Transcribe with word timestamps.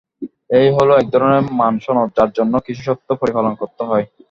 এইও 0.57 0.71
হলো 0.77 0.93
একধরনের 0.97 1.43
মান 1.59 1.73
সনদ, 1.83 2.09
যার 2.17 2.29
জন্য 2.37 2.53
কিছু 2.65 2.81
শর্ত 2.87 3.07
পরিপালন 3.21 3.53
করতে 3.61 3.81
হয়। 3.89 4.05